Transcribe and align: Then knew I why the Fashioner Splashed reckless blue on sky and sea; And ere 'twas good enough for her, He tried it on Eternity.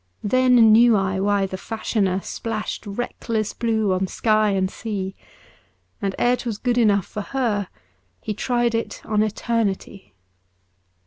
Then 0.23 0.55
knew 0.71 0.95
I 0.95 1.19
why 1.19 1.45
the 1.45 1.59
Fashioner 1.59 2.21
Splashed 2.21 2.87
reckless 2.87 3.53
blue 3.53 3.93
on 3.93 4.07
sky 4.07 4.49
and 4.49 4.67
sea; 4.71 5.15
And 6.01 6.15
ere 6.17 6.35
'twas 6.37 6.57
good 6.57 6.79
enough 6.79 7.05
for 7.05 7.21
her, 7.21 7.67
He 8.19 8.33
tried 8.33 8.73
it 8.73 9.03
on 9.05 9.21
Eternity. 9.21 10.15